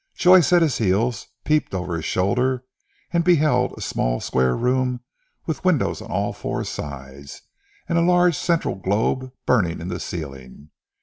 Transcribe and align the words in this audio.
Joyce 0.15 0.51
at 0.51 0.63
his 0.63 0.79
heels 0.79 1.27
peeped 1.45 1.75
over 1.75 1.95
his 1.95 2.05
shoulder 2.05 2.63
and 3.13 3.23
beheld 3.23 3.73
a 3.77 3.81
small 3.81 4.19
square 4.19 4.57
room 4.57 5.01
with 5.45 5.63
windows 5.63 6.01
on 6.01 6.09
all 6.09 6.33
four 6.33 6.63
sides, 6.63 7.43
and 7.87 7.99
a 7.99 8.01
large 8.01 8.35
central 8.35 8.73
globe 8.73 9.31
burning 9.45 9.79
in 9.79 9.89
the 9.89 9.99
ceiling. 9.99 10.71